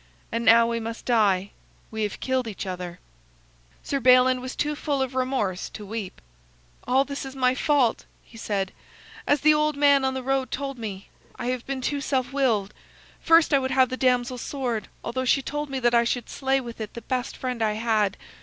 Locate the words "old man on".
9.53-10.15